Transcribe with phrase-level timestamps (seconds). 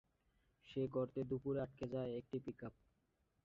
[0.67, 2.73] সে গর্তে দুপুরে আটকে যায় একটি পিকআপ।